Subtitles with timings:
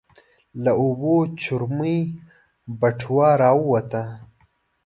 [0.63, 1.97] له اوبو چرمي
[2.79, 4.03] بټوه راووته.